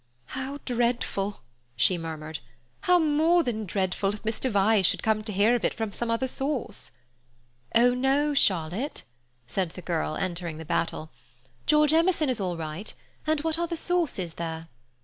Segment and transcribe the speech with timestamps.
[0.33, 1.41] "How dreadful!"
[1.75, 2.39] she murmured,
[2.79, 4.49] "how more than dreadful, if Mr.
[4.51, 6.89] Vyse should come to hear of it from some other source."
[7.75, 9.03] "Oh, no, Charlotte,"
[9.45, 11.11] said the girl, entering the battle.
[11.67, 12.91] "George Emerson is all right,
[13.27, 14.69] and what other source is there?"